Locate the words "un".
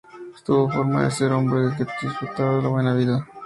1.31-1.35